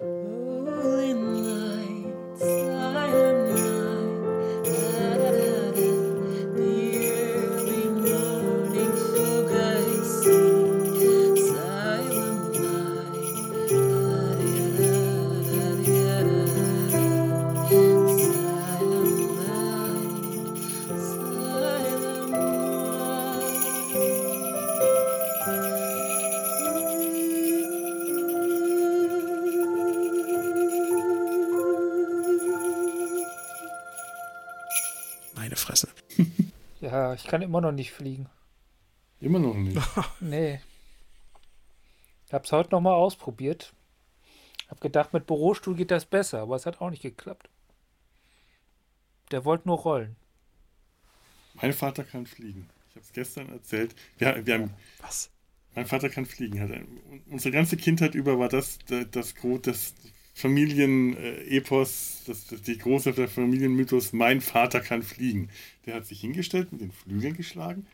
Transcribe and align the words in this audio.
Mm. 0.00 0.35
Fresse. 35.66 35.88
Ja, 36.78 37.14
ich 37.14 37.24
kann 37.24 37.40
immer 37.40 37.62
noch 37.62 37.72
nicht 37.72 37.90
fliegen. 37.90 38.28
Immer 39.18 39.38
noch 39.38 39.54
nicht. 39.54 39.80
Nee. 40.20 40.60
Ich 42.26 42.34
hab's 42.34 42.52
heute 42.52 42.70
noch 42.72 42.82
mal 42.82 42.92
ausprobiert. 42.92 43.72
Hab 44.68 44.80
gedacht, 44.82 45.14
mit 45.14 45.26
Bürostuhl 45.26 45.74
geht 45.74 45.90
das 45.90 46.04
besser, 46.04 46.42
aber 46.42 46.54
es 46.54 46.66
hat 46.66 46.82
auch 46.82 46.90
nicht 46.90 47.00
geklappt. 47.02 47.48
Der 49.30 49.46
wollte 49.46 49.68
nur 49.68 49.78
rollen. 49.78 50.16
Mein 51.54 51.72
Vater 51.72 52.04
kann 52.04 52.26
fliegen. 52.26 52.68
Ich 52.90 52.96
habe 52.96 53.06
es 53.06 53.12
gestern 53.12 53.48
erzählt. 53.48 53.96
Wir, 54.18 54.44
wir 54.44 54.54
haben, 54.54 54.74
Was? 55.00 55.30
mein 55.74 55.86
Vater 55.86 56.10
kann 56.10 56.26
fliegen. 56.26 56.60
Hat 56.60 56.70
ein, 56.72 57.22
unsere 57.30 57.52
ganze 57.52 57.78
Kindheit 57.78 58.14
über 58.14 58.38
war 58.38 58.50
das 58.50 58.78
das, 58.86 59.06
das, 59.10 59.34
das 59.62 59.94
Familienepos, 60.36 62.24
das, 62.26 62.46
das, 62.48 62.60
die 62.60 62.76
große 62.76 63.14
der 63.14 63.26
Familienmythos, 63.26 64.12
mein 64.12 64.42
Vater 64.42 64.80
kann 64.80 65.02
fliegen. 65.02 65.48
Der 65.86 65.94
hat 65.94 66.04
sich 66.04 66.20
hingestellt, 66.20 66.72
mit 66.72 66.82
den 66.82 66.92
Flügeln 66.92 67.34
geschlagen 67.34 67.86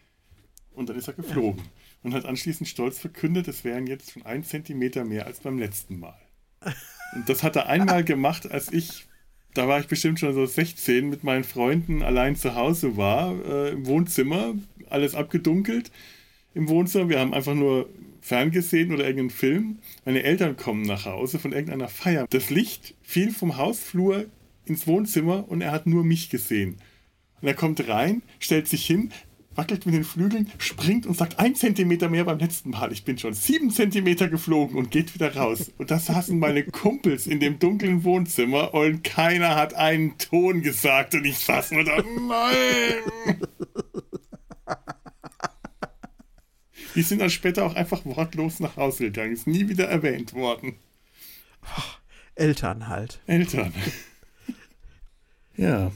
und 0.73 0.89
dann 0.89 0.97
ist 0.97 1.07
er 1.07 1.15
geflogen. 1.15 1.63
Und 2.03 2.15
hat 2.15 2.25
anschließend 2.25 2.69
stolz 2.69 2.99
verkündet, 2.99 3.47
es 3.47 3.63
wären 3.63 3.87
jetzt 3.87 4.11
schon 4.11 4.27
ein 4.27 4.43
Zentimeter 4.43 5.05
mehr 5.05 5.27
als 5.27 5.39
beim 5.39 5.57
letzten 5.57 6.01
Mal. 6.01 6.19
Und 7.15 7.29
das 7.29 7.45
hat 7.45 7.55
er 7.55 7.69
einmal 7.69 8.03
gemacht, 8.03 8.51
als 8.51 8.73
ich, 8.73 9.07
da 9.55 9.69
war 9.69 9.79
ich 9.79 9.87
bestimmt 9.87 10.19
schon 10.19 10.35
so 10.35 10.45
16, 10.45 11.09
mit 11.09 11.23
meinen 11.23 11.45
Freunden 11.45 12.03
allein 12.03 12.35
zu 12.35 12.57
Hause 12.57 12.97
war, 12.97 13.37
äh, 13.45 13.71
im 13.71 13.87
Wohnzimmer, 13.87 14.55
alles 14.91 15.15
abgedunkelt 15.15 15.93
im 16.55 16.69
Wohnzimmer. 16.69 17.09
Wir 17.09 17.21
haben 17.21 17.35
einfach 17.35 17.55
nur 17.55 17.89
ferngesehen 18.23 18.93
oder 18.93 19.05
irgendeinen 19.05 19.31
Film. 19.31 19.79
Meine 20.07 20.23
Eltern 20.23 20.57
kommen 20.57 20.83
nach 20.83 21.05
Hause 21.05 21.39
von 21.39 21.53
irgendeiner 21.53 21.89
Feier. 21.89 22.27
Das 22.31 22.49
Licht 22.49 22.95
fiel 23.03 23.33
vom 23.33 23.59
Hausflur 23.59 24.27
ins 24.65 24.87
Wohnzimmer 24.87 25.45
und 25.49 25.61
er 25.61 25.73
hat 25.73 25.87
nur 25.87 26.05
mich 26.05 26.31
gesehen. 26.31 26.79
Und 27.43 27.49
er 27.49 27.55
kommt 27.55 27.87
rein, 27.89 28.23
stellt 28.39 28.69
sich 28.69 28.87
hin, 28.87 29.11
wackelt 29.57 29.85
mit 29.85 29.95
den 29.95 30.05
Flügeln, 30.05 30.51
springt 30.59 31.05
und 31.05 31.17
sagt, 31.17 31.39
ein 31.39 31.55
Zentimeter 31.57 32.09
mehr 32.09 32.25
beim 32.25 32.39
letzten 32.39 32.71
Mal. 32.71 32.93
Ich 32.93 33.05
bin 33.05 33.19
schon 33.19 33.35
sieben 33.35 33.71
Zentimeter 33.71 34.29
geflogen 34.29 34.77
und 34.77 34.93
geht 34.93 35.15
wieder 35.15 35.35
raus. 35.35 35.73
Und 35.79 35.91
da 35.91 35.99
saßen 35.99 36.39
meine 36.39 36.65
Kumpels 36.65 37.27
in 37.27 37.41
dem 37.41 37.59
dunklen 37.59 38.05
Wohnzimmer 38.05 38.73
und 38.73 39.03
keiner 39.05 39.57
hat 39.57 39.75
einen 39.75 40.17
Ton 40.19 40.63
gesagt. 40.63 41.15
Und 41.15 41.25
ich 41.25 41.39
saß 41.39 41.73
nur 41.73 41.85
da, 41.85 42.03
nein! 42.03 43.37
Die 46.95 47.03
sind 47.03 47.21
dann 47.21 47.31
später 47.31 47.65
auch 47.65 47.75
einfach 47.75 48.05
wortlos 48.05 48.61
nach 48.61 48.77
Hause 48.77 49.05
gegangen. 49.05 49.33
Ist 49.33 49.47
nie 49.47 49.69
wieder 49.69 49.89
erwähnt 49.89 50.35
worden. 50.35 50.77
Eltern 52.35 52.89
halt. 52.89 53.21
Eltern. 53.27 53.73
ja. 55.57 55.93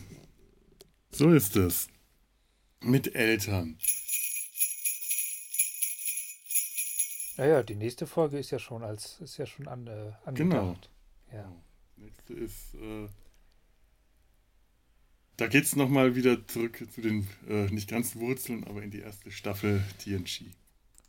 So 1.10 1.32
ist 1.32 1.56
es. 1.56 1.88
Mit 2.80 3.14
Eltern. 3.14 3.78
Naja, 7.36 7.62
die 7.62 7.74
nächste 7.74 8.06
Folge 8.06 8.38
ist 8.38 8.50
ja 8.50 8.58
schon 8.58 8.82
als 8.82 9.20
ist 9.20 9.36
ja 9.36 9.46
schon 9.46 9.68
an, 9.68 9.86
äh, 9.86 10.12
angedacht. 10.24 10.90
Ja. 11.32 11.52
Nächste 11.96 12.34
ist. 12.34 12.74
Äh, 12.74 13.08
da 15.36 15.46
geht 15.48 15.64
es 15.64 15.76
nochmal 15.76 16.14
wieder 16.14 16.46
zurück 16.46 16.82
zu 16.94 17.02
den 17.02 17.26
äh, 17.46 17.66
nicht 17.66 17.90
ganz 17.90 18.16
Wurzeln, 18.16 18.64
aber 18.64 18.82
in 18.82 18.90
die 18.90 19.00
erste 19.00 19.30
Staffel 19.30 19.84
TNG. 19.98 20.46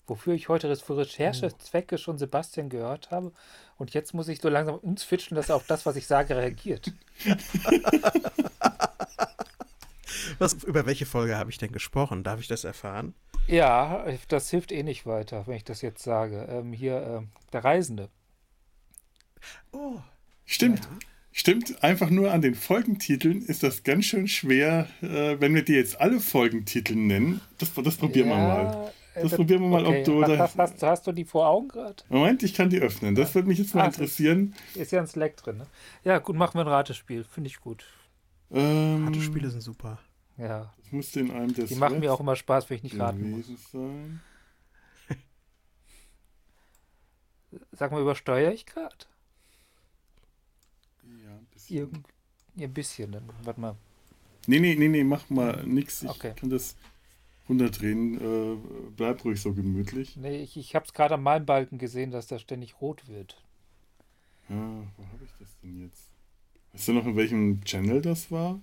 Wofür 0.08 0.34
ich 0.34 0.50
heute 0.50 0.74
für 0.76 0.98
Recherchezwecke 0.98 1.98
schon 1.98 2.18
Sebastian 2.18 2.70
gehört 2.70 3.12
habe. 3.12 3.32
Und 3.78 3.94
jetzt 3.94 4.14
muss 4.14 4.28
ich 4.28 4.40
so 4.42 4.50
langsam 4.50 4.76
umswitchen, 4.76 5.36
dass 5.36 5.50
er 5.50 5.56
auf 5.56 5.68
das, 5.68 5.86
was 5.86 5.96
ich 5.96 6.08
sage, 6.08 6.36
reagiert. 6.36 6.92
Was, 10.40 10.54
über 10.64 10.86
welche 10.86 11.06
Folge 11.06 11.36
habe 11.38 11.50
ich 11.50 11.58
denn 11.58 11.72
gesprochen? 11.72 12.24
Darf 12.24 12.40
ich 12.40 12.48
das 12.48 12.64
erfahren? 12.64 13.16
Ja, 13.48 14.06
das 14.28 14.50
hilft 14.50 14.72
eh 14.72 14.84
nicht 14.84 15.06
weiter, 15.06 15.48
wenn 15.48 15.56
ich 15.56 15.64
das 15.64 15.82
jetzt 15.82 16.04
sage. 16.04 16.48
Ähm, 16.50 16.74
hier, 16.74 17.02
ähm, 17.02 17.30
der 17.54 17.64
Reisende. 17.64 18.10
Oh. 19.72 20.00
Stimmt. 20.46 20.88
Stimmt, 21.32 21.84
einfach 21.84 22.10
nur 22.10 22.32
an 22.32 22.42
den 22.42 22.56
Folgentiteln 22.56 23.44
ist 23.44 23.62
das 23.62 23.84
ganz 23.84 24.06
schön 24.06 24.28
schwer, 24.28 24.88
äh, 25.04 25.40
wenn 25.40 25.54
wir 25.54 25.62
dir 25.62 25.78
jetzt 25.78 26.02
alle 26.02 26.20
Folgentitel 26.20 26.96
nennen. 26.96 27.42
Das, 27.60 27.72
das 27.76 27.98
probieren 27.98 28.30
wir 28.30 28.38
mal. 28.38 28.92
Äh, 29.18 29.22
Das 29.24 29.36
probieren 29.36 29.62
wir 29.62 29.68
mal, 29.70 29.86
ob 29.86 30.04
du 30.04 30.22
Hast, 30.22 30.30
da- 30.30 30.38
hast, 30.40 30.58
hast, 30.58 30.84
hast 30.84 31.08
du 31.08 31.12
die 31.12 31.26
vor 31.26 31.48
Augen 31.48 31.68
gerade? 31.68 32.04
Moment, 32.10 32.44
ich 32.44 32.54
kann 32.54 32.70
die 32.70 32.80
öffnen. 32.80 33.16
Das 33.16 33.34
würde 33.36 33.48
mich 33.48 33.58
jetzt 33.60 33.74
mal 33.76 33.84
Ah, 33.84 33.86
interessieren. 33.88 34.54
Ist 34.76 34.92
ja 34.92 35.02
ein 35.02 35.08
Slack 35.08 35.38
drin, 35.38 35.58
ne? 35.58 35.68
Ja, 36.04 36.20
gut, 36.20 36.36
machen 36.36 36.56
wir 36.56 36.62
ein 36.62 36.68
Ratespiel. 36.68 37.24
Finde 37.24 37.48
ich 37.50 37.60
gut. 37.60 37.86
Ähm, 38.52 39.06
Harte 39.06 39.22
Spiele 39.22 39.50
sind 39.50 39.62
super. 39.62 40.00
Ja, 40.38 40.74
das 40.78 40.92
musste 40.92 41.20
in 41.20 41.32
einem 41.32 41.54
der 41.54 41.66
die 41.66 41.76
machen 41.76 42.00
mir 42.00 42.14
auch 42.14 42.20
immer 42.20 42.36
Spaß, 42.36 42.70
wenn 42.70 42.78
ich 42.78 42.84
nicht 42.84 43.00
raten 43.00 43.32
muss. 43.32 43.48
sein. 43.72 44.22
Sag 47.72 47.92
mal, 47.92 48.02
übersteuere 48.02 48.52
ich 48.54 48.66
gerade? 48.66 48.96
Ja, 51.24 51.32
ein 51.32 51.46
bisschen. 51.52 51.78
Irgend, 51.78 52.08
ein 52.60 52.74
bisschen, 52.74 53.12
dann 53.12 53.30
warte 53.44 53.60
mal. 53.60 53.76
Nee, 54.46 54.60
nee, 54.60 54.76
nee, 54.76 54.88
nee, 54.88 55.04
mach 55.04 55.30
mal 55.30 55.64
nix. 55.66 56.04
Ich 56.04 56.10
Okay. 56.10 56.34
kann 56.36 56.50
das 56.50 56.76
runterdrehen. 57.50 58.16
Äh, 58.20 58.58
bleib 58.96 59.24
ruhig 59.26 59.42
so 59.42 59.54
gemütlich. 59.54 60.16
Nee, 60.18 60.38
ich, 60.42 60.58
ich 60.58 60.76
habe 60.76 60.86
es 60.86 60.94
gerade 60.94 61.16
an 61.16 61.24
meinem 61.24 61.46
Balken 61.46 61.78
gesehen, 61.78 62.12
dass 62.12 62.28
das 62.28 62.42
ständig 62.42 62.82
rot 62.82 63.08
wird. 63.08 63.42
Ja, 64.50 64.56
wo 64.56 65.04
habe 65.08 65.24
ich 65.24 65.32
das 65.40 65.50
denn 65.62 65.82
jetzt? 65.82 66.10
Weißt 66.74 66.88
du 66.90 66.94
noch, 66.94 67.06
in 67.06 67.16
welchem 67.16 67.62
Channel 67.64 68.02
das 68.02 68.32
war? 68.32 68.60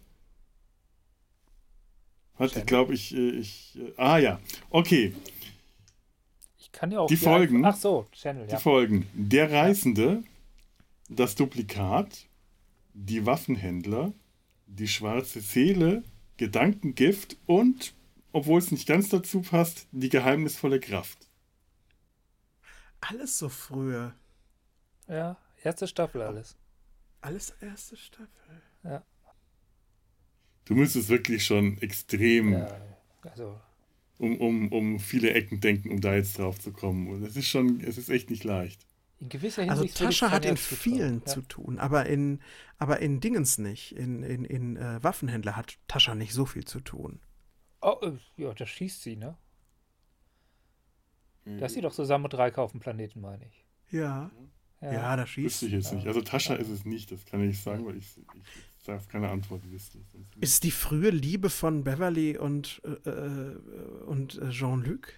Warte, 2.37 2.61
ich 2.61 2.67
glaube, 2.67 2.95
ich, 2.95 3.15
äh, 3.15 3.31
ich. 3.31 3.79
äh, 3.79 3.93
Ah 3.97 4.19
ja, 4.19 4.41
okay. 4.71 5.15
Ich 6.59 6.73
kann 6.73 6.91
ja 6.91 7.01
auch. 7.01 7.07
Die 7.07 7.17
Folgen? 7.17 7.65
Ach 7.65 7.77
so, 7.77 8.07
Channel, 8.13 8.47
Die 8.47 8.53
ja. 8.53 8.59
Folgen. 8.59 9.07
Der 9.15 9.51
Reisende, 9.53 10.23
das 11.09 11.35
Duplikat, 11.37 12.27
die 12.95 13.25
Waffenhändler, 13.27 14.13
die 14.67 14.89
schwarze 14.89 15.41
Seele, 15.41 16.03
Gedankengift 16.39 17.37
und, 17.47 17.95
obwohl 18.35 18.59
es 18.59 18.71
nicht 18.71 18.87
ganz 18.87 19.09
dazu 19.09 19.43
passt, 19.43 19.87
die 19.93 20.09
geheimnisvolle 20.09 20.81
Kraft. 20.81 21.29
Alles 23.01 23.39
so 23.39 23.49
früher. 23.49 24.15
Ja, 25.09 25.39
erste 25.63 25.87
Staffel 25.87 26.23
alles. 26.23 26.57
Alles 27.21 27.51
erste 27.61 27.97
Staffel. 27.97 28.63
Du 30.65 30.75
müsstest 30.75 31.09
wirklich 31.11 31.45
schon 31.45 31.79
extrem 31.79 32.53
Ja, 32.53 32.69
also, 33.23 33.61
um, 34.19 34.37
um, 34.41 34.73
um 34.73 34.99
viele 34.99 35.33
Ecken 35.33 35.61
denken, 35.61 35.91
um 35.91 36.01
da 36.01 36.15
jetzt 36.15 36.39
drauf 36.39 36.59
zu 36.59 36.73
kommen. 36.73 37.09
Und 37.09 37.23
es 37.23 37.37
ist 37.37 37.49
schon, 37.49 37.81
es 37.81 37.99
ist 37.99 38.09
echt 38.09 38.31
nicht 38.31 38.45
leicht. 38.45 38.87
in 39.21 39.29
gewisser 39.29 39.63
Also 39.69 39.85
Hinsicht. 39.85 39.95
ich 39.95 39.95
Tascha 39.95 40.31
hat 40.31 40.45
in 40.45 40.57
vielen 40.57 41.21
ja. 41.21 41.25
zu 41.27 41.43
tun, 41.43 41.79
aber 41.79 42.07
in, 42.07 42.41
aber 42.79 43.01
in 43.01 43.21
Dingens 43.21 43.59
nicht. 43.59 43.93
In, 43.97 44.23
in, 44.23 44.45
in 44.45 44.77
äh, 44.77 45.03
Waffenhändler 45.03 45.57
hat 45.57 45.79
Tascha 45.89 46.15
nicht 46.15 46.33
so 46.33 46.47
viel 46.47 46.65
zu 46.65 46.81
tun. 46.81 47.21
Oh, 47.85 47.99
äh, 48.03 48.13
ja, 48.43 48.55
da 48.55 48.67
schießt 48.67 49.03
sie, 49.03 49.17
ne? 49.17 49.37
Da 51.45 51.67
ist 51.67 51.75
sie 51.75 51.83
doch 51.83 51.93
zusammen 51.93 52.23
mit 52.23 52.35
Reike 52.39 52.63
auf 52.63 52.71
dem 52.71 52.81
Planeten, 52.81 53.21
meine 53.21 53.45
ich. 53.47 53.65
Ja. 53.91 54.31
Ja, 54.81 55.17
da 55.17 55.27
schießt 55.27 55.45
Wüsste 55.63 55.67
ich 55.67 55.73
jetzt 55.73 55.93
nicht. 55.93 56.07
Also 56.07 56.21
Tascha 56.23 56.55
ist 56.55 56.69
es 56.71 56.85
nicht, 56.87 57.11
das 57.13 57.25
kann 57.27 57.41
ich 57.43 57.49
nicht 57.49 57.63
sagen, 57.63 57.85
weil 57.87 57.97
ich, 57.97 58.17
ich 58.17 58.85
darf 58.85 59.07
keine 59.09 59.29
Antwort. 59.29 59.63
Sonst- 59.71 59.97
Ist 60.41 60.65
die 60.65 60.71
frühe 60.71 61.11
Liebe 61.11 61.51
von 61.51 61.85
Beverly 61.85 62.37
und, 62.39 62.81
äh, 62.85 63.09
äh, 63.11 63.57
und 64.07 64.37
äh, 64.41 64.51
Jean-Luc? 64.51 65.13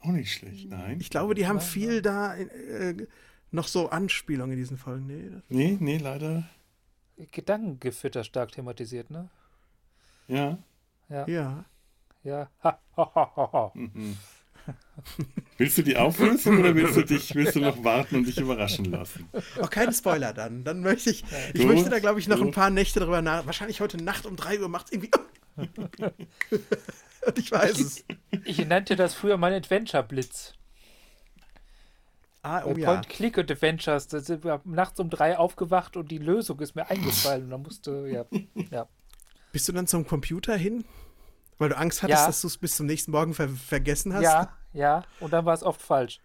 Auch 0.00 0.08
nicht 0.10 0.32
schlecht, 0.32 0.68
nein. 0.68 1.00
Ich 1.00 1.08
glaube, 1.10 1.34
die 1.34 1.46
haben 1.46 1.56
Nein, 1.56 1.66
viel 1.66 2.02
da 2.02 2.34
äh, 2.36 3.06
noch 3.50 3.68
so 3.68 3.88
Anspielungen 3.90 4.52
in 4.52 4.58
diesen 4.58 4.76
Folgen. 4.76 5.06
Nee, 5.06 5.30
das 5.30 5.42
Nee, 5.48 5.76
nee, 5.80 5.98
leider. 5.98 6.48
Gedankengefütter 7.30 8.24
stark 8.24 8.52
thematisiert, 8.52 9.10
ne? 9.10 9.28
Ja. 10.28 10.58
Ja. 11.12 11.26
ja. 11.28 11.64
Ja. 12.24 12.50
Ha, 12.62 12.78
ha, 12.96 13.10
ha, 13.14 13.32
ha, 13.36 13.50
ha. 13.52 13.72
Mhm. 13.74 14.16
Willst 15.58 15.78
du 15.78 15.82
die 15.82 15.96
auflösen 15.96 16.58
oder 16.58 16.72
willst 16.74 16.96
du 16.96 17.02
dich, 17.02 17.34
willst 17.34 17.56
du 17.56 17.60
noch 17.60 17.82
warten 17.82 18.16
und 18.16 18.26
dich 18.28 18.38
überraschen 18.38 18.84
lassen? 18.84 19.28
Auch 19.60 19.70
keine 19.70 19.92
Spoiler 19.92 20.32
dann. 20.32 20.62
Dann 20.62 20.82
möchte 20.82 21.10
ich, 21.10 21.24
ich 21.52 21.62
So, 21.62 21.66
möchte 21.66 21.90
da, 21.90 21.98
glaube 21.98 22.20
ich, 22.20 22.28
noch 22.28 22.38
so. 22.38 22.44
ein 22.44 22.52
paar 22.52 22.70
Nächte 22.70 23.00
drüber 23.00 23.22
nach. 23.22 23.44
Wahrscheinlich 23.44 23.80
heute 23.80 23.96
Nacht 23.96 24.24
um 24.24 24.36
3 24.36 24.60
Uhr 24.60 24.68
macht 24.68 24.86
es 24.86 24.92
irgendwie. 24.92 25.10
Und 27.26 27.38
ich 27.38 27.50
weiß 27.50 27.78
es. 27.80 28.04
Ich 28.44 28.64
nannte 28.64 28.94
das 28.94 29.14
früher 29.14 29.36
mein 29.36 29.52
Adventure-Blitz. 29.52 30.54
Ah, 32.42 32.60
Bei 32.60 32.72
oh 32.72 32.76
ja. 32.76 32.86
Point-Click 32.92 33.38
und 33.38 33.50
Adventures. 33.50 34.08
Da 34.08 34.20
sind 34.20 34.42
wir 34.44 34.60
nachts 34.64 34.98
um 34.98 35.10
drei 35.10 35.38
aufgewacht 35.38 35.96
und 35.96 36.10
die 36.10 36.18
Lösung 36.18 36.58
ist 36.60 36.74
mir 36.74 36.88
eingefallen. 36.90 37.44
Und 37.44 37.50
dann 37.50 37.62
musste, 37.62 38.06
ja, 38.08 38.24
ja. 38.70 38.88
Bist 39.52 39.68
du 39.68 39.72
dann 39.72 39.86
zum 39.86 40.06
Computer 40.06 40.56
hin? 40.56 40.84
Weil 41.62 41.68
du 41.68 41.76
Angst 41.76 42.02
hattest, 42.02 42.22
Ja. 42.22 42.26
dass 42.26 42.40
du 42.40 42.48
es 42.48 42.58
bis 42.58 42.74
zum 42.74 42.86
nächsten 42.86 43.12
Morgen 43.12 43.34
ver 43.34 43.48
vergessen 43.48 44.12
hast? 44.12 44.24
Ja, 44.24 44.58
ja. 44.72 45.04
Und 45.20 45.32
dann 45.32 45.44
war 45.44 45.54
es 45.54 45.62
oft 45.62 45.80
falsch. 45.80 46.20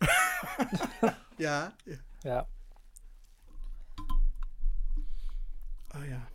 Ja. 1.36 1.74
Ja. 2.24 2.48
Ah 5.90 6.04
ja. 6.08 6.26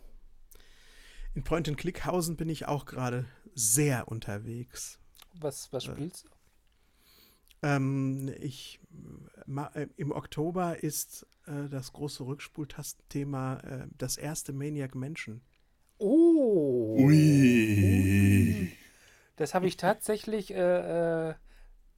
In 1.34 1.42
Point-and-Clickhausen 1.42 2.36
bin 2.36 2.48
ich 2.48 2.68
auch 2.68 2.84
gerade 2.84 3.24
sehr 3.56 4.06
unterwegs. 4.06 5.00
Was, 5.34 5.72
was 5.72 5.82
spielst 5.82 6.26
du? 6.26 6.28
Ähm, 7.66 8.32
ich, 8.38 8.78
äh, 9.74 9.88
Im 9.96 10.12
Oktober 10.12 10.80
ist 10.80 11.26
äh, 11.46 11.68
das 11.68 11.92
große 11.92 12.24
Rückspultastenthema 12.24 13.56
äh, 13.64 13.86
das 13.98 14.16
erste 14.16 14.52
Maniac 14.52 14.94
Mansion. 14.94 15.42
Oh. 16.02 16.96
Ui. 16.98 18.72
Das 19.36 19.54
habe 19.54 19.68
ich 19.68 19.76
tatsächlich 19.76 20.52
äh, 20.52 21.28
äh, 21.28 21.34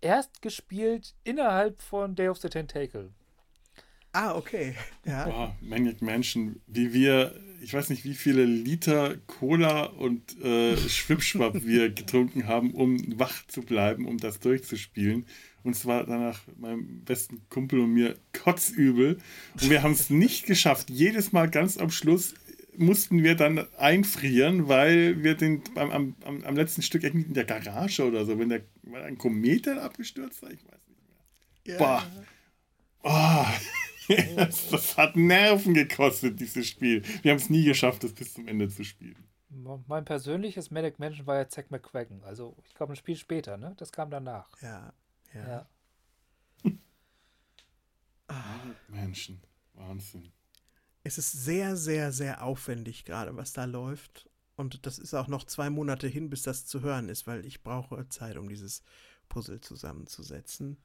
erst 0.02 0.42
gespielt 0.42 1.14
innerhalb 1.24 1.80
von 1.80 2.14
Day 2.14 2.28
of 2.28 2.36
the 2.38 2.50
Tentacle. 2.50 3.12
Ah, 4.12 4.36
okay. 4.36 4.74
Ja. 5.06 5.24
Boah, 5.24 5.56
Maniac 5.62 6.02
Mansion, 6.02 6.60
wie 6.66 6.92
wir, 6.92 7.34
ich 7.62 7.72
weiß 7.72 7.88
nicht, 7.88 8.04
wie 8.04 8.14
viele 8.14 8.44
Liter 8.44 9.16
Cola 9.26 9.84
und 9.84 10.38
äh, 10.40 10.76
Schwipschwapp 10.76 11.64
wir 11.64 11.88
getrunken 11.94 12.46
haben, 12.46 12.74
um 12.74 13.18
wach 13.18 13.46
zu 13.48 13.62
bleiben, 13.62 14.06
um 14.06 14.18
das 14.18 14.38
durchzuspielen. 14.38 15.24
Und 15.64 15.74
zwar 15.76 16.04
danach 16.04 16.40
meinem 16.58 17.00
besten 17.04 17.40
Kumpel 17.48 17.80
und 17.80 17.94
mir 17.94 18.16
kotzübel. 18.34 19.16
Und 19.54 19.70
wir 19.70 19.82
haben 19.82 19.92
es 19.92 20.10
nicht 20.10 20.44
geschafft. 20.44 20.90
Jedes 20.90 21.32
Mal 21.32 21.48
ganz 21.48 21.78
am 21.78 21.90
Schluss 21.90 22.34
mussten 22.76 23.22
wir 23.22 23.34
dann 23.34 23.66
einfrieren, 23.76 24.68
weil 24.68 25.22
wir 25.22 25.34
den 25.34 25.62
am, 25.76 26.14
am, 26.24 26.44
am 26.44 26.56
letzten 26.56 26.82
Stück 26.82 27.02
irgendwie 27.02 27.26
in 27.28 27.34
der 27.34 27.44
Garage 27.44 28.04
oder 28.04 28.24
so, 28.24 28.38
wenn 28.38 28.48
der 28.48 28.62
weil 28.82 29.02
ein 29.02 29.18
Komet 29.18 29.66
dann 29.66 29.78
abgestürzt 29.78 30.42
war, 30.42 30.50
ich 30.50 30.64
weiß 30.64 30.80
nicht 30.88 31.02
mehr. 31.08 31.74
ja. 31.74 31.78
Boah. 31.78 32.06
Oh. 33.06 33.44
das, 34.36 34.70
das 34.70 34.96
hat 34.96 35.14
Nerven 35.14 35.74
gekostet, 35.74 36.40
dieses 36.40 36.66
Spiel. 36.66 37.02
Wir 37.20 37.32
haben 37.32 37.38
es 37.38 37.50
nie 37.50 37.64
geschafft, 37.64 38.02
das 38.02 38.14
bis 38.14 38.32
zum 38.32 38.48
Ende 38.48 38.70
zu 38.70 38.82
spielen. 38.82 39.28
Mein 39.86 40.06
persönliches 40.06 40.70
Manic 40.70 40.98
Mansion 40.98 41.26
war 41.26 41.36
ja 41.36 41.46
Zack 41.46 41.70
McQuaggen. 41.70 42.24
Also, 42.24 42.56
ich 42.66 42.74
glaube, 42.74 42.94
ein 42.94 42.96
Spiel 42.96 43.16
später, 43.16 43.58
ne? 43.58 43.74
Das 43.76 43.92
kam 43.92 44.10
danach. 44.10 44.48
Ja. 44.62 44.94
ja. 45.34 45.66
Ja. 46.64 46.72
Menschen, 48.88 49.42
Wahnsinn. 49.74 50.32
Es 51.04 51.18
ist 51.18 51.32
sehr, 51.32 51.76
sehr, 51.76 52.12
sehr 52.12 52.42
aufwendig 52.42 53.04
gerade, 53.04 53.36
was 53.36 53.52
da 53.52 53.66
läuft. 53.66 54.28
Und 54.56 54.86
das 54.86 54.98
ist 54.98 55.14
auch 55.14 55.28
noch 55.28 55.44
zwei 55.44 55.68
Monate 55.68 56.08
hin, 56.08 56.30
bis 56.30 56.42
das 56.42 56.64
zu 56.66 56.80
hören 56.80 57.08
ist, 57.08 57.26
weil 57.26 57.44
ich 57.44 57.62
brauche 57.62 58.08
Zeit, 58.08 58.36
um 58.36 58.48
dieses 58.48 58.82
Puzzle 59.28 59.60
zusammenzusetzen. 59.60 60.78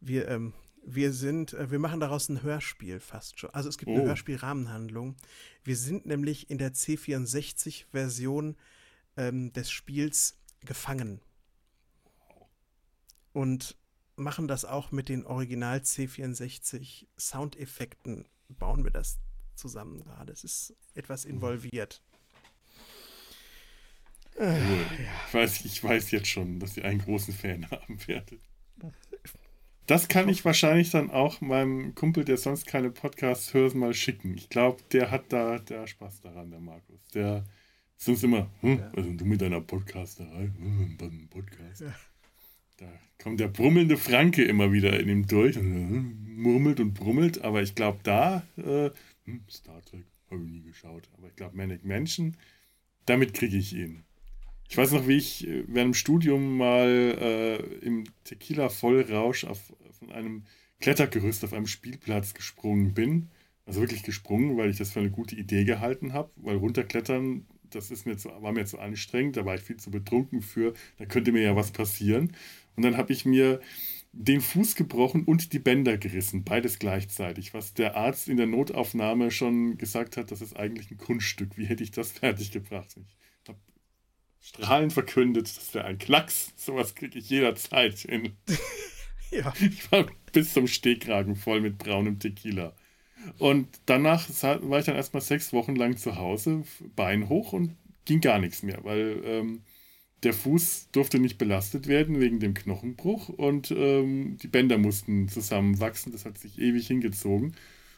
Wir, 0.00 0.28
ähm, 0.28 0.52
wir 0.84 1.12
sind, 1.12 1.54
äh, 1.54 1.70
wir 1.70 1.78
machen 1.78 2.00
daraus 2.00 2.28
ein 2.28 2.42
Hörspiel 2.42 3.00
fast 3.00 3.40
schon. 3.40 3.50
Also 3.50 3.68
es 3.68 3.78
gibt 3.78 3.90
eine 3.90 4.02
Oh. 4.02 4.06
Hörspielrahmenhandlung. 4.06 5.16
Wir 5.64 5.76
sind 5.76 6.06
nämlich 6.06 6.50
in 6.50 6.58
der 6.58 6.72
C64-Version 6.74 8.56
ähm, 9.16 9.52
des 9.52 9.70
Spiels 9.70 10.38
gefangen. 10.60 11.20
Und 13.32 13.76
machen 14.16 14.46
das 14.46 14.64
auch 14.64 14.92
mit 14.92 15.08
den 15.08 15.24
Original 15.24 15.78
C64 15.78 17.06
Soundeffekten. 17.18 18.28
Bauen 18.48 18.84
wir 18.84 18.90
das 18.90 19.18
zusammen 19.54 19.98
gerade. 20.00 20.32
Es 20.32 20.44
ist 20.44 20.74
etwas 20.94 21.24
involviert. 21.24 22.02
Cool. 24.38 24.56
Ich, 25.28 25.34
weiß, 25.34 25.64
ich 25.64 25.84
weiß 25.84 26.10
jetzt 26.10 26.28
schon, 26.28 26.58
dass 26.58 26.76
ihr 26.76 26.84
einen 26.84 27.00
großen 27.00 27.34
Fan 27.34 27.70
haben 27.70 27.98
werdet. 28.06 28.40
Das 29.88 30.06
kann 30.06 30.28
ich 30.28 30.44
wahrscheinlich 30.44 30.90
dann 30.90 31.10
auch 31.10 31.40
meinem 31.40 31.96
Kumpel, 31.96 32.24
der 32.24 32.36
sonst 32.36 32.68
keine 32.68 32.90
Podcasts 32.90 33.52
hört, 33.52 33.74
mal 33.74 33.92
schicken. 33.92 34.36
Ich 34.36 34.48
glaube, 34.48 34.80
der 34.92 35.10
hat 35.10 35.24
da 35.32 35.58
der 35.58 35.88
Spaß 35.88 36.20
daran, 36.20 36.52
der 36.52 36.60
Markus. 36.60 37.00
Der 37.14 37.44
ist 37.98 38.08
uns 38.08 38.22
immer, 38.22 38.48
hm, 38.60 38.80
also 38.94 39.12
du 39.12 39.24
mit 39.24 39.42
deiner 39.42 39.60
Podcasterei, 39.60 40.52
hm, 40.56 40.96
dann 40.98 41.28
Podcast. 41.28 41.80
Ja. 41.80 41.94
Da 42.78 42.86
kommt 43.22 43.40
der 43.40 43.48
brummelnde 43.48 43.96
Franke 43.96 44.44
immer 44.44 44.72
wieder 44.72 44.98
in 44.98 45.08
ihm 45.08 45.26
durch 45.26 45.58
und 45.58 45.64
hm, 45.64 46.36
murmelt 46.36 46.78
und 46.78 46.94
brummelt. 46.94 47.42
Aber 47.42 47.60
ich 47.60 47.74
glaube, 47.74 47.98
da, 48.04 48.44
äh, 48.58 48.90
hm, 49.24 49.42
Star 49.50 49.82
Trek, 49.82 50.06
habe 50.30 50.44
ich 50.44 50.50
nie 50.50 50.62
geschaut. 50.62 51.08
Aber 51.16 51.28
ich 51.28 51.36
glaube, 51.36 51.56
Manic 51.56 51.84
Mansion, 51.84 52.36
damit 53.06 53.34
kriege 53.34 53.56
ich 53.56 53.74
ihn. 53.74 54.04
Ich 54.68 54.76
weiß 54.76 54.92
noch, 54.92 55.06
wie 55.06 55.18
ich 55.18 55.46
äh, 55.46 55.64
während 55.66 55.90
dem 55.90 55.94
Studium 55.94 56.56
mal 56.56 56.88
äh, 56.88 57.56
im 57.84 58.04
Tequila-Vollrausch 58.24 59.46
von 59.98 60.10
einem 60.10 60.44
Klettergerüst 60.80 61.44
auf 61.44 61.52
einem 61.52 61.66
Spielplatz 61.66 62.34
gesprungen 62.34 62.94
bin. 62.94 63.28
Also 63.66 63.80
wirklich 63.80 64.02
gesprungen, 64.02 64.56
weil 64.56 64.70
ich 64.70 64.78
das 64.78 64.90
für 64.90 65.00
eine 65.00 65.10
gute 65.10 65.36
Idee 65.36 65.64
gehalten 65.64 66.12
habe. 66.12 66.30
Weil 66.36 66.56
runterklettern, 66.56 67.46
das 67.70 67.90
ist 67.90 68.06
mir 68.06 68.16
zu, 68.16 68.30
war 68.30 68.52
mir 68.52 68.64
zu 68.64 68.78
anstrengend, 68.78 69.36
da 69.36 69.44
war 69.44 69.54
ich 69.54 69.60
viel 69.60 69.76
zu 69.76 69.90
betrunken 69.90 70.42
für, 70.42 70.74
da 70.98 71.04
könnte 71.04 71.32
mir 71.32 71.42
ja 71.42 71.54
was 71.54 71.70
passieren. 71.70 72.34
Und 72.74 72.84
dann 72.84 72.96
habe 72.96 73.12
ich 73.12 73.24
mir 73.24 73.60
den 74.12 74.42
Fuß 74.42 74.74
gebrochen 74.74 75.24
und 75.24 75.52
die 75.52 75.58
Bänder 75.58 75.96
gerissen, 75.96 76.44
beides 76.44 76.78
gleichzeitig. 76.78 77.54
Was 77.54 77.72
der 77.72 77.96
Arzt 77.96 78.28
in 78.28 78.36
der 78.36 78.46
Notaufnahme 78.46 79.30
schon 79.30 79.78
gesagt 79.78 80.16
hat, 80.16 80.30
das 80.30 80.42
ist 80.42 80.56
eigentlich 80.56 80.90
ein 80.90 80.98
Kunststück. 80.98 81.56
Wie 81.56 81.64
hätte 81.64 81.82
ich 81.82 81.90
das 81.90 82.12
fertiggebracht? 82.12 82.94
Ich 82.96 83.48
habe 83.48 83.58
strahlend 84.40 84.92
verkündet, 84.92 85.44
das 85.56 85.72
wäre 85.74 85.86
ein 85.86 85.98
Klacks. 85.98 86.52
Sowas 86.56 86.94
kriege 86.94 87.18
ich 87.18 87.30
jederzeit 87.30 87.98
hin. 87.98 88.36
Ja. 89.34 89.50
Ich 89.58 89.90
war 89.90 90.04
bis 90.32 90.52
zum 90.52 90.66
Stehkragen 90.66 91.36
voll 91.36 91.62
mit 91.62 91.78
braunem 91.78 92.18
Tequila. 92.18 92.74
Und 93.38 93.66
danach 93.86 94.28
war 94.42 94.78
ich 94.78 94.84
dann 94.84 94.94
erstmal 94.94 95.22
sechs 95.22 95.54
Wochen 95.54 95.74
lang 95.74 95.96
zu 95.96 96.16
Hause, 96.16 96.64
Bein 96.94 97.30
hoch 97.30 97.54
und 97.54 97.74
ging 98.04 98.20
gar 98.20 98.38
nichts 98.38 98.62
mehr, 98.62 98.84
weil 98.84 99.22
ähm, 99.24 99.62
der 100.22 100.32
Fuß 100.32 100.90
durfte 100.92 101.18
nicht 101.18 101.38
belastet 101.38 101.88
werden 101.88 102.20
wegen 102.20 102.38
dem 102.38 102.54
Knochenbruch 102.54 103.28
und 103.28 103.72
ähm, 103.72 104.36
die 104.40 104.48
Bänder 104.48 104.78
mussten 104.78 105.28
zusammenwachsen. 105.28 106.12
Das 106.12 106.24
hat 106.24 106.38
sich 106.38 106.58
ewig 106.58 106.86
hingezogen. 106.86 107.54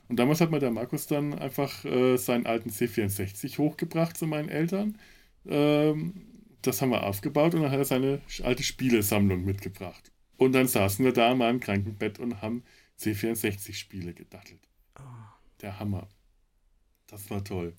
Und 0.08 0.18
damals 0.18 0.40
hat 0.40 0.50
mir 0.50 0.58
der 0.58 0.70
Markus 0.70 1.06
dann 1.06 1.34
einfach 1.34 1.84
äh, 1.84 2.16
seinen 2.16 2.46
alten 2.46 2.70
C64 2.70 3.58
hochgebracht 3.58 4.16
zu 4.16 4.26
meinen 4.26 4.48
Eltern. 4.48 4.98
Ähm, 5.46 6.26
das 6.62 6.80
haben 6.80 6.90
wir 6.90 7.04
aufgebaut 7.04 7.54
und 7.54 7.62
dann 7.62 7.70
hat 7.70 7.78
er 7.78 7.84
seine 7.84 8.20
alte 8.42 8.62
Spielesammlung 8.62 9.44
mitgebracht. 9.44 10.10
Und 10.36 10.52
dann 10.52 10.66
saßen 10.66 11.04
wir 11.04 11.12
da 11.12 11.32
in 11.32 11.38
meinem 11.38 11.60
Krankenbett 11.60 12.18
und 12.18 12.40
haben 12.40 12.64
C64-Spiele 13.00 14.14
gedattelt. 14.14 14.60
Der 15.60 15.78
Hammer. 15.78 16.08
Das 17.06 17.30
war 17.30 17.44
toll. 17.44 17.74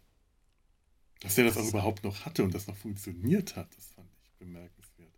Dass 1.22 1.38
er 1.38 1.46
das 1.46 1.58
auch 1.58 1.68
überhaupt 1.68 2.04
noch 2.04 2.26
hatte 2.26 2.44
und 2.44 2.54
das 2.54 2.68
noch 2.68 2.76
funktioniert 2.76 3.56
hat, 3.56 3.76
das 3.76 3.88
fand 3.88 4.08
ich 4.12 4.15
bemerkenswert. 4.38 5.14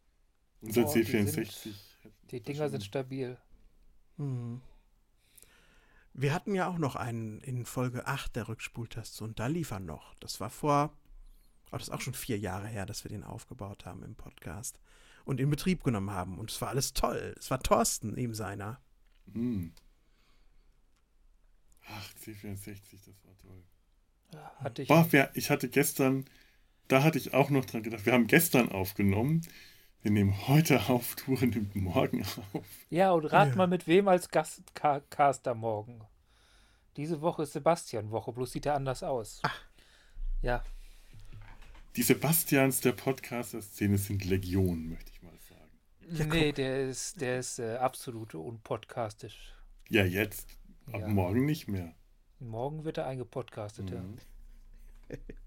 Unser 0.62 0.84
die 0.86 1.04
C64. 1.04 1.52
sind- 1.52 1.76
Die 2.32 2.42
Dinger 2.42 2.70
sind 2.70 2.84
stabil. 2.84 3.38
Hm. 4.18 4.62
Wir 6.14 6.34
hatten 6.34 6.56
ja 6.56 6.68
auch 6.68 6.80
noch 6.80 6.96
einen 6.96 7.40
in 7.42 7.66
Folge 7.66 8.08
8 8.08 8.36
der 8.36 8.48
Rückspultaste 8.48 9.24
und 9.24 9.40
da 9.40 9.48
lief 9.48 9.70
er 9.72 9.80
noch. 9.80 10.16
Das 10.16 10.40
war 10.40 10.50
vor, 10.50 10.92
oh, 11.68 11.78
das 11.78 11.84
ist 11.84 11.90
auch 11.92 12.02
schon 12.02 12.16
vier 12.16 12.40
Jahre 12.40 12.68
her, 12.68 12.86
dass 12.88 13.04
wir 13.04 13.10
den 13.10 13.24
aufgebaut 13.24 13.86
haben 13.86 14.02
im 14.04 14.16
Podcast 14.16 14.80
und 15.26 15.40
in 15.40 15.50
Betrieb 15.50 15.84
genommen 15.84 16.10
haben. 16.10 16.40
Und 16.40 16.50
es 16.50 16.60
war 16.60 16.70
alles 16.70 16.94
toll. 16.94 17.36
Es 17.38 17.52
war 17.52 17.62
Thorsten, 17.62 18.18
ihm 18.18 18.34
seiner. 18.34 18.82
Hm. 19.32 19.74
Ach, 21.90 22.10
C64, 22.24 23.06
das 23.06 23.24
war 23.24 23.38
toll. 23.38 23.64
Hatte 24.60 24.82
ich. 24.82 24.88
Boah, 24.88 25.08
ich 25.36 25.50
hatte 25.50 25.70
gestern, 25.70 26.26
da 26.88 27.04
hatte 27.04 27.18
ich 27.18 27.34
auch 27.34 27.50
noch 27.50 27.66
dran 27.66 27.84
gedacht, 27.84 28.06
wir 28.06 28.14
haben 28.14 28.28
gestern 28.28 28.70
aufgenommen. 28.72 29.42
Wir 30.02 30.12
nehmen 30.12 30.48
heute 30.48 30.90
auf, 30.90 31.16
Touren 31.16 31.50
nimmt 31.52 31.76
morgen 31.76 32.24
auf. 32.24 32.66
Ja, 32.90 33.12
und 33.12 33.26
rat 33.26 33.50
Ja. 33.50 33.56
mal 33.56 33.68
mit 33.68 33.88
wem 33.88 34.08
als 34.08 34.30
Gastcaster 34.30 35.56
morgen. 35.56 36.02
Diese 36.98 37.22
Woche 37.22 37.44
ist 37.44 37.54
Sebastian-Woche, 37.54 38.32
bloß 38.34 38.52
sieht 38.52 38.66
er 38.66 38.76
anders 38.76 39.04
aus. 39.04 39.42
Ja, 40.42 40.64
Die 41.96 42.04
Sebastians 42.04 42.82
der 42.82 42.92
Podcaster-Szene 42.94 43.98
sind 43.98 44.24
Legion, 44.24 44.90
möchte 44.90 45.12
ich 45.12 45.22
mal 45.24 45.38
sagen. 45.50 45.80
Ja, 46.10 46.26
nee, 46.26 46.52
der 46.52 46.88
ist, 46.88 47.20
der 47.22 47.40
ist 47.40 47.60
äh, 47.60 47.76
absolut 47.78 48.36
unpodcastisch. 48.36 49.54
Ja, 49.90 50.06
jetzt. 50.06 50.48
Ab 50.92 51.02
Ja. 51.02 51.08
morgen 51.08 51.46
nicht 51.46 51.68
mehr. 51.68 51.94
Morgen 52.40 52.86
wird 52.86 52.98
er 52.98 53.08
eingepodcastet, 53.08 53.90
ja. 53.90 54.04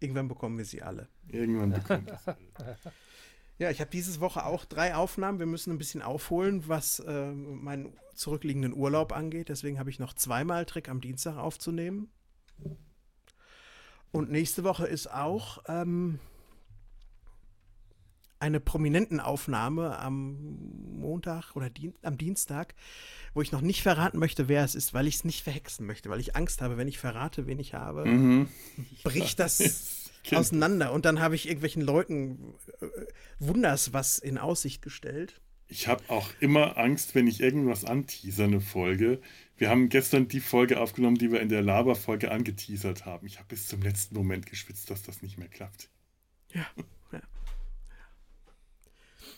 Irgendwann 0.00 0.28
bekommen 0.28 0.58
wir 0.58 0.64
sie 0.64 0.82
alle. 0.82 1.08
Irgendwann 1.28 1.72
bekommt 1.72 2.10
das. 2.10 2.24
Ja, 3.60 3.70
ich 3.70 3.78
habe 3.82 3.90
diese 3.90 4.18
Woche 4.20 4.46
auch 4.46 4.64
drei 4.64 4.94
Aufnahmen. 4.94 5.38
Wir 5.38 5.44
müssen 5.44 5.70
ein 5.70 5.76
bisschen 5.76 6.00
aufholen, 6.00 6.66
was 6.66 6.98
äh, 7.00 7.30
meinen 7.30 7.92
zurückliegenden 8.14 8.72
Urlaub 8.72 9.12
angeht. 9.12 9.50
Deswegen 9.50 9.78
habe 9.78 9.90
ich 9.90 9.98
noch 9.98 10.14
zweimal 10.14 10.64
Trick 10.64 10.88
am 10.88 11.02
Dienstag 11.02 11.36
aufzunehmen. 11.36 12.10
Und 14.12 14.30
nächste 14.30 14.64
Woche 14.64 14.86
ist 14.86 15.12
auch 15.12 15.62
ähm, 15.68 16.20
eine 18.40 18.58
prominenten 18.60 19.20
Aufnahme 19.20 19.98
am 19.98 20.58
Montag 20.98 21.54
oder 21.56 21.70
Dien 21.70 21.94
am 22.02 22.18
Dienstag, 22.18 22.74
wo 23.34 23.42
ich 23.42 23.52
noch 23.52 23.60
nicht 23.60 23.82
verraten 23.82 24.18
möchte, 24.18 24.48
wer 24.48 24.64
es 24.64 24.74
ist, 24.74 24.94
weil 24.94 25.06
ich 25.06 25.16
es 25.16 25.24
nicht 25.24 25.42
verhexen 25.44 25.86
möchte, 25.86 26.08
weil 26.10 26.20
ich 26.20 26.36
Angst 26.36 26.62
habe, 26.62 26.76
wenn 26.76 26.88
ich 26.88 26.98
verrate, 26.98 27.46
wen 27.46 27.58
ich 27.58 27.74
habe, 27.74 28.04
Mhm. 28.06 28.48
bricht 29.04 29.38
das 29.38 30.10
auseinander. 30.32 30.92
Und 30.92 31.04
dann 31.04 31.20
habe 31.20 31.34
ich 31.34 31.46
irgendwelchen 31.46 31.82
Leuten 31.82 32.54
äh, 32.80 32.86
wunders 33.38 33.92
was 33.92 34.18
in 34.18 34.38
Aussicht 34.38 34.82
gestellt. 34.82 35.40
Ich 35.68 35.86
habe 35.86 36.02
auch 36.08 36.28
immer 36.40 36.76
Angst, 36.78 37.14
wenn 37.14 37.28
ich 37.28 37.40
irgendwas 37.40 37.84
anteaser, 37.84 38.44
eine 38.44 38.60
Folge. 38.60 39.20
Wir 39.56 39.68
haben 39.68 39.88
gestern 39.88 40.26
die 40.26 40.40
Folge 40.40 40.80
aufgenommen, 40.80 41.16
die 41.16 41.30
wir 41.30 41.40
in 41.40 41.48
der 41.48 41.62
Laber-Folge 41.62 42.32
angeteasert 42.32 43.06
haben. 43.06 43.26
Ich 43.26 43.36
habe 43.38 43.48
bis 43.48 43.68
zum 43.68 43.80
letzten 43.82 44.16
Moment 44.16 44.46
geschwitzt, 44.46 44.90
dass 44.90 45.02
das 45.02 45.22
nicht 45.22 45.38
mehr 45.38 45.48
klappt. 45.48 45.88
Ja. 46.52 46.66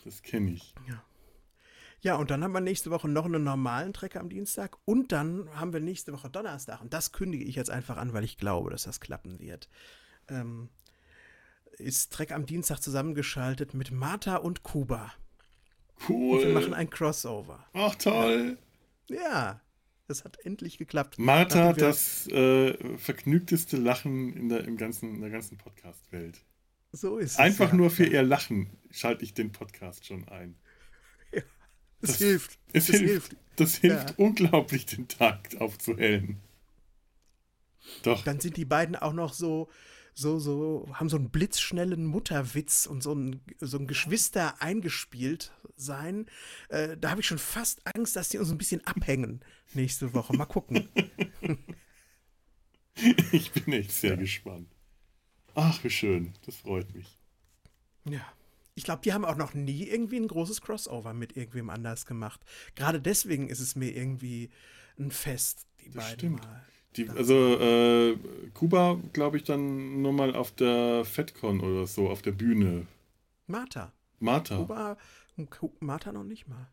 ja. 0.05 0.11
Das 0.11 0.23
kenne 0.23 0.51
ich. 0.53 0.75
Ja, 2.01 2.17
und 2.17 2.31
dann 2.33 2.43
haben 2.43 2.53
wir 2.53 2.61
nächste 2.61 2.91
Woche 2.91 3.09
noch 3.09 3.27
einen 3.27 3.45
normalen 3.45 3.93
Trecker 3.93 4.21
am 4.21 4.29
Dienstag. 4.29 4.77
Und 4.85 5.13
dann 5.13 5.49
haben 5.55 5.73
wir 5.73 5.79
nächste 5.81 6.13
Woche 6.13 6.29
Donnerstag. 6.29 6.81
Und 6.81 6.93
das 6.93 7.13
kündige 7.13 7.45
ich 7.45 7.55
jetzt 7.55 7.71
einfach 7.71 7.97
an, 7.97 8.13
weil 8.13 8.25
ich 8.25 8.39
glaube, 8.39 8.71
dass 8.71 8.83
das 8.83 8.99
klappen 9.01 9.39
wird. 9.39 9.69
Ähm, 10.29 10.69
ist 11.79 12.13
Trek 12.13 12.33
am 12.33 12.45
Dienstag 12.45 12.81
zusammengeschaltet 12.81 13.75
mit 13.75 13.93
Martha 13.93 14.37
und 14.37 14.65
Kuba. 14.65 15.13
Und 16.09 16.41
wir 16.41 16.53
machen 16.53 16.69
Cool. 16.69 16.75
ein 16.75 16.91
Crossover. 16.91 17.65
Ach, 17.73 17.95
toll. 17.95 18.59
Ja, 19.09 19.61
das 20.09 20.25
hat 20.25 20.39
endlich 20.45 20.79
geklappt. 20.79 21.19
Martha, 21.19 21.73
das 21.73 22.27
äh, 22.29 22.99
vergnügteste 22.99 23.77
Lachen 23.77 24.33
in 24.37 24.49
der, 24.49 24.65
im 24.65 24.77
ganzen, 24.77 25.15
in 25.15 25.21
der 25.21 25.31
ganzen 25.31 25.57
Podcast-Welt. 25.57 26.43
So 26.93 27.19
ist 27.19 27.33
es. 27.33 27.39
Einfach 27.39 27.71
ja. 27.71 27.75
nur 27.77 27.91
für 27.91 28.05
ihr 28.07 28.23
Lachen 28.23 28.77
schalte 28.91 29.25
ich 29.25 29.33
den 29.35 29.51
Podcast 29.53 30.07
schon 30.07 30.29
ein. 30.29 30.57
Es 31.33 31.43
das- 32.01 32.19
hilft. 32.19 32.59
Es, 32.73 32.87
hilft. 32.87 33.37
Das 33.57 33.77
hilft 33.77 34.11
Ja. 34.11 34.15
unglaublich, 34.17 34.87
den 34.87 35.09
Tag 35.09 35.57
aufzuhellen. 35.61 36.41
Doch. 38.03 38.25
Dann 38.25 38.41
sind 38.41 38.57
die 38.57 38.65
beiden 38.65 38.97
auch 38.97 39.13
noch 39.13 39.33
so, 39.35 39.69
so, 40.15 40.39
so, 40.39 40.89
haben 40.95 41.09
so 41.09 41.17
einen 41.17 41.31
blitzschnellen 41.31 42.05
Mutterwitz 42.07 42.87
und 42.87 43.03
so 43.03 43.15
ein, 43.15 43.41
so 43.61 43.79
ein 43.79 43.87
Geschwister 43.87 44.61
eingespielt 44.61 45.53
sein. 45.77 46.27
Äh, 46.69 46.97
da 46.99 47.11
habe 47.11 47.21
ich 47.21 47.27
schon 47.27 47.39
fast 47.39 47.81
Angst, 47.95 48.17
dass 48.17 48.29
die 48.29 48.39
uns 48.39 48.51
ein 48.51 48.59
bisschen 48.59 48.87
abhängen 48.87 49.41
nächste 49.75 50.13
Woche. 50.13 50.37
Mal 50.37 50.47
gucken. 50.47 50.89
Ich 53.33 53.51
bin 53.53 53.73
echt 53.73 53.91
sehr 53.93 54.19
gespannt. 54.19 54.69
Ach, 55.55 55.83
wie 55.85 55.91
schön. 55.91 56.33
Das 56.47 56.57
freut 56.57 56.95
mich. 56.95 57.19
ja. 58.05 58.21
Ich 58.75 58.85
glaube, 58.85 59.03
die 59.05 59.13
haben 59.13 59.27
auch 59.27 59.37
noch 59.37 59.53
nie 59.53 59.87
irgendwie 59.87 60.17
ein 60.17 60.29
großes 60.29 60.63
Crossover 60.63 61.13
mit 61.13 61.37
irgendwem 61.37 61.69
anders 61.69 62.07
gemacht. 62.07 62.41
Gerade 62.75 63.03
deswegen 63.03 63.51
ist 63.51 63.61
es 63.61 63.77
mir 63.77 63.95
irgendwie 63.95 64.49
ein 64.99 65.11
Fest, 65.11 65.67
die 65.83 65.91
Das 65.91 65.97
beiden 66.05 66.19
stimmt. 66.19 66.43
mal. 66.43 66.65
Die, 66.97 67.07
also, 67.11 67.35
äh, 67.61 68.17
Kuba, 68.55 68.99
glaube 69.13 69.37
ich, 69.37 69.45
dann 69.45 70.01
nur 70.01 70.15
mal 70.15 70.35
auf 70.35 70.53
der 70.53 71.05
FedCon 71.05 71.61
oder 71.61 71.87
so, 71.87 72.09
auf 72.09 72.23
der 72.23 72.33
Bühne. 72.33 72.87
Martha. 73.47 73.93
Martha. 74.21 74.57
Kuba, 74.57 74.97
Ku- 75.51 75.73
Martha 75.81 76.11
noch 76.13 76.25
nicht 76.25 76.49
mal. 76.49 76.67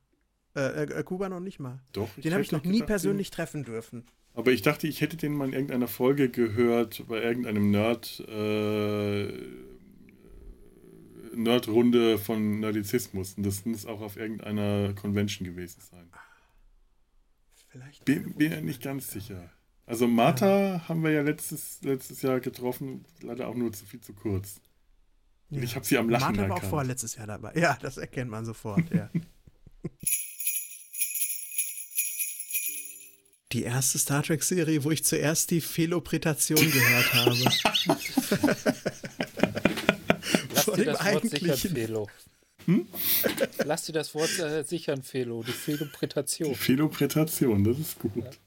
Äh, 0.56 0.84
äh, 0.84 1.04
Kuba 1.04 1.28
noch 1.28 1.42
nicht 1.42 1.60
mal. 1.60 1.82
Doch. 1.92 2.08
Den 2.16 2.32
habe 2.32 2.44
ich 2.44 2.54
noch 2.54 2.64
nie 2.64 2.76
gedacht, 2.76 2.88
persönlich 2.88 3.30
treffen 3.30 3.66
dürfen. 3.66 4.06
Aber 4.40 4.54
ich 4.54 4.62
dachte, 4.62 4.88
ich 4.88 5.02
hätte 5.02 5.18
den 5.18 5.34
mal 5.34 5.50
in 5.50 5.54
irgendeiner 5.54 5.90
Folge 5.90 6.30
gehört, 6.30 7.06
bei 7.10 7.22
irgendeinem 7.22 7.72
Nerd, 7.72 8.24
äh, 8.30 9.34
Nerdrunde 11.36 12.18
von 12.18 12.62
Nerdizismus. 12.62 13.34
Und 13.34 13.46
das 13.46 13.66
muss 13.66 13.86
auch 13.86 14.00
auf 14.00 14.16
irgendeiner 14.16 14.94
Convention 14.94 15.46
gewesen 15.46 15.82
sein. 15.82 16.10
Vielleicht. 17.68 18.06
Bin, 18.06 18.34
bin 18.36 18.54
ja 18.54 18.62
nicht 18.62 18.82
ganz 18.82 19.12
sicher. 19.12 19.52
Also 19.86 20.08
Martha 20.08 20.88
haben 20.88 21.04
wir 21.04 21.12
ja 21.12 21.22
letztes, 21.22 21.82
letztes 21.82 22.22
Jahr 22.22 22.40
getroffen, 22.40 23.04
leider 23.22 23.50
auch 23.50 23.56
nur 23.56 23.74
zu 23.74 23.86
viel 23.86 24.00
zu 24.00 24.14
kurz. 24.14 24.62
Und 25.50 25.62
ich 25.62 25.76
habe 25.76 25.86
sie 25.86 25.98
am 25.98 26.10
Lachen 26.10 26.28
Martha 26.28 26.44
war 26.44 26.52
auch 26.52 26.56
erkannt. 26.56 26.70
vorletztes 26.70 27.18
Jahr 27.18 27.28
dabei. 27.28 27.52
Ja, 27.56 27.78
das 27.82 27.98
erkennt 27.98 28.32
man 28.32 28.46
sofort, 28.46 28.90
ja. 28.94 29.10
Die 33.52 33.64
erste 33.64 33.98
Star 33.98 34.22
Trek-Serie, 34.22 34.84
wo 34.84 34.92
ich 34.92 35.04
zuerst 35.04 35.50
die 35.50 35.62
Felopretation 35.62 36.60
gehört 36.60 37.14
habe. 37.14 37.36
Lass 40.54 40.64
Vor 40.64 40.76
dir 40.76 40.86
dem 40.86 40.94
das 40.94 41.06
Wort 41.06 41.24
sichern, 41.24 41.50
eigentlichen. 41.50 41.72
Felo. 41.72 42.08
Hm? 42.66 42.88
Lass 43.66 43.86
dir 43.86 43.94
das 43.94 44.14
Wort 44.14 44.38
äh, 44.38 44.64
sichern, 44.64 45.02
Felo. 45.02 45.42
Die 45.42 45.52
Felopretation. 45.52 46.54
Philopretation, 46.54 47.64
das 47.64 47.80
ist 47.80 47.98
gut. 47.98 48.40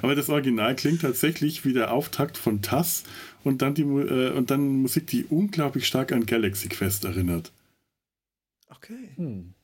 Aber 0.00 0.14
das 0.16 0.28
Original 0.28 0.74
klingt 0.74 1.02
tatsächlich 1.02 1.64
wie 1.64 1.72
der 1.72 1.92
Auftakt 1.92 2.36
von 2.36 2.62
TAS 2.62 3.04
und 3.44 3.62
dann, 3.62 3.74
die, 3.74 3.82
äh, 3.82 4.32
und 4.32 4.50
dann 4.50 4.82
Musik, 4.82 5.06
die 5.06 5.24
unglaublich 5.24 5.86
stark 5.86 6.10
an 6.10 6.26
Galaxy 6.26 6.68
Quest 6.68 7.04
erinnert. 7.04 7.52
Okay. 8.68 9.10
Hm. 9.16 9.54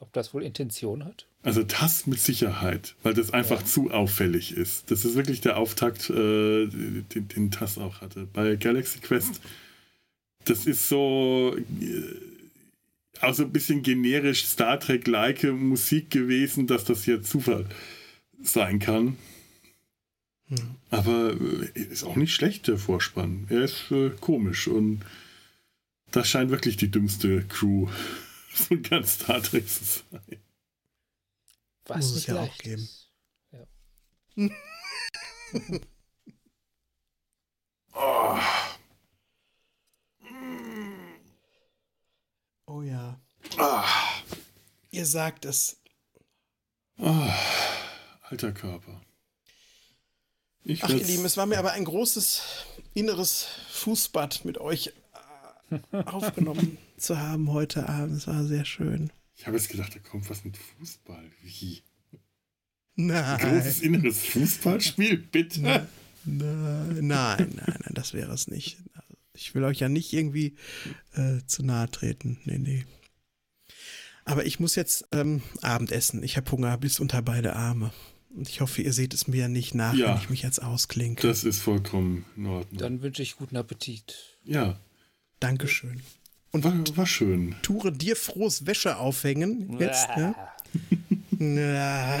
Ob 0.00 0.12
das 0.12 0.34
wohl 0.34 0.42
Intention 0.42 1.04
hat? 1.04 1.26
Also 1.46 1.62
TAS 1.62 2.08
mit 2.08 2.18
Sicherheit, 2.18 2.96
weil 3.04 3.14
das 3.14 3.32
einfach 3.32 3.62
zu 3.62 3.92
auffällig 3.92 4.56
ist. 4.56 4.90
Das 4.90 5.04
ist 5.04 5.14
wirklich 5.14 5.40
der 5.42 5.58
Auftakt, 5.58 6.10
äh, 6.10 6.66
den, 6.66 7.28
den 7.28 7.50
TAS 7.52 7.78
auch 7.78 8.00
hatte. 8.00 8.26
Bei 8.32 8.56
Galaxy 8.56 8.98
Quest, 8.98 9.40
das 10.44 10.66
ist 10.66 10.88
so 10.88 11.56
äh, 11.56 13.22
auch 13.24 13.32
so 13.32 13.44
ein 13.44 13.52
bisschen 13.52 13.84
generisch 13.84 14.44
Star 14.44 14.80
Trek-like 14.80 15.44
Musik 15.44 16.10
gewesen, 16.10 16.66
dass 16.66 16.82
das 16.82 17.04
hier 17.04 17.22
Zufall 17.22 17.66
sein 18.42 18.80
kann. 18.80 19.16
Hm. 20.48 20.56
Aber 20.90 21.36
äh, 21.76 21.80
ist 21.80 22.02
auch 22.02 22.16
nicht 22.16 22.34
schlecht, 22.34 22.66
der 22.66 22.76
Vorspann. 22.76 23.46
Er 23.50 23.62
ist 23.62 23.92
äh, 23.92 24.10
komisch 24.20 24.66
und 24.66 25.00
das 26.10 26.28
scheint 26.28 26.50
wirklich 26.50 26.76
die 26.76 26.90
dümmste 26.90 27.44
Crew 27.44 27.86
von 28.48 28.82
ganz 28.82 29.20
Star 29.20 29.40
Trek 29.40 29.68
zu 29.68 29.84
sein. 29.84 30.40
Was 31.86 32.08
Muss 32.08 32.16
es 32.16 32.26
ja 32.26 32.40
auch 32.40 32.58
geben. 32.58 32.82
ist. 32.82 33.10
Oh. 37.98 38.38
Oh 42.66 42.82
ja. 42.82 43.18
Ah. 43.56 43.86
Ihr 44.90 45.06
sagt 45.06 45.46
es. 45.46 45.80
Ah, 46.98 47.32
alter 48.22 48.52
Körper. 48.52 49.00
Ich 50.62 50.84
Ach, 50.84 50.90
ihr 50.90 51.04
Lieben, 51.04 51.24
es 51.24 51.36
war 51.38 51.46
mir 51.46 51.58
aber 51.58 51.72
ein 51.72 51.84
großes 51.84 52.42
inneres 52.92 53.46
Fußbad 53.70 54.44
mit 54.44 54.58
euch 54.58 54.92
äh, 55.70 56.02
aufgenommen 56.04 56.76
zu 56.98 57.18
haben 57.18 57.52
heute 57.52 57.88
Abend. 57.88 58.16
Es 58.18 58.26
war 58.26 58.44
sehr 58.44 58.64
schön. 58.64 59.12
Ich 59.36 59.46
habe 59.46 59.56
jetzt 59.56 59.68
gedacht, 59.68 59.94
da 59.94 59.98
kommt 60.00 60.28
was 60.30 60.44
mit 60.44 60.56
Fußball. 60.56 61.30
Wie? 61.42 61.82
Nein. 62.94 63.38
Großes 63.38 63.80
inneres 63.82 64.24
Fußballspiel, 64.26 65.18
bitte. 65.18 65.60
Nein, 65.60 65.86
nein, 66.24 67.06
nein, 67.06 67.52
nein, 67.56 67.90
das 67.92 68.14
wäre 68.14 68.32
es 68.32 68.48
nicht. 68.48 68.78
Ich 69.34 69.54
will 69.54 69.64
euch 69.64 69.80
ja 69.80 69.88
nicht 69.90 70.12
irgendwie 70.14 70.56
äh, 71.14 71.40
zu 71.46 71.62
nahe 71.62 71.90
treten. 71.90 72.38
Nee, 72.46 72.58
nee. 72.58 72.86
Aber 74.24 74.46
ich 74.46 74.58
muss 74.58 74.74
jetzt 74.74 75.06
ähm, 75.12 75.42
Abendessen. 75.60 76.22
Ich 76.22 76.36
habe 76.36 76.50
Hunger 76.50 76.76
bis 76.78 76.98
unter 77.00 77.20
beide 77.22 77.54
Arme. 77.54 77.92
Und 78.34 78.48
ich 78.48 78.60
hoffe, 78.60 78.82
ihr 78.82 78.92
seht 78.92 79.14
es 79.14 79.28
mir 79.28 79.48
nicht 79.48 79.74
nach, 79.74 79.94
Ja. 79.94 80.08
wenn 80.14 80.22
ich 80.22 80.30
mich 80.30 80.42
jetzt 80.42 80.62
ausklinke. 80.62 81.26
Das 81.26 81.44
ist 81.44 81.60
vollkommen 81.60 82.24
in 82.36 82.46
Ordnung. 82.46 82.78
Dann 82.78 83.02
wünsche 83.02 83.22
ich 83.22 83.36
guten 83.36 83.56
Appetit. 83.56 84.38
ja, 84.44 84.80
Dankeschön. 85.38 86.02
Und 86.64 86.88
war, 86.90 86.96
war 86.96 87.06
schön. 87.06 87.54
Ture 87.62 87.92
dir 87.92 88.16
frohes 88.16 88.66
Wäsche 88.66 88.96
aufhängen. 88.98 89.78
Jetzt, 89.80 90.08
ne? 90.16 90.34
Ja. 91.38 92.18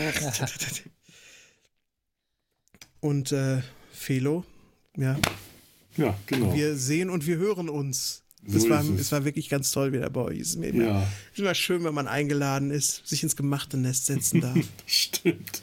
Und 3.00 3.32
äh, 3.32 3.62
Felo, 3.92 4.44
ja, 4.96 5.18
Ja, 5.96 6.16
genau. 6.26 6.54
wir 6.54 6.76
sehen 6.76 7.08
und 7.10 7.26
wir 7.26 7.36
hören 7.36 7.68
uns. 7.68 8.22
Das 8.42 8.62
So 8.62 8.70
war, 8.70 8.80
ist 8.82 8.88
es. 8.90 9.00
es 9.00 9.12
war 9.12 9.24
wirklich 9.24 9.48
ganz 9.48 9.70
toll 9.72 9.92
wieder 9.92 10.08
bei 10.10 10.20
euch. 10.20 10.38
Es 10.40 10.48
ist 10.50 10.56
mir 10.56 10.68
immer, 10.68 10.84
Ja. 10.84 11.02
es 11.02 11.32
ist 11.34 11.38
immer 11.40 11.54
schön, 11.54 11.82
wenn 11.84 11.94
man 11.94 12.06
eingeladen 12.08 12.70
ist, 12.70 13.06
sich 13.06 13.22
ins 13.22 13.36
gemachte 13.36 13.76
Nest 13.76 14.06
setzen 14.06 14.40
darf. 14.40 14.56
Stimmt. 14.86 15.62